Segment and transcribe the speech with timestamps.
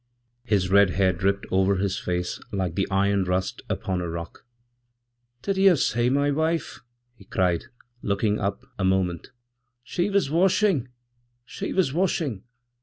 [0.43, 4.47] His red hair dripped over his face like the ironrust upon a rock.
[5.43, 6.79] 'Did you see my wife?'
[7.13, 7.65] he cried,
[8.01, 9.29] looking up amoment;
[9.83, 10.87] 'she was washing!
[11.45, 12.43] she was washing!'